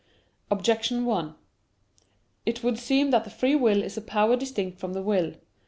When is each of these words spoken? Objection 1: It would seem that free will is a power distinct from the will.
Objection 0.49 1.05
1: 1.05 1.35
It 2.47 2.63
would 2.63 2.79
seem 2.79 3.11
that 3.11 3.31
free 3.31 3.53
will 3.53 3.83
is 3.83 3.97
a 3.97 4.01
power 4.01 4.35
distinct 4.35 4.79
from 4.79 4.93
the 4.93 5.01
will. 5.03 5.35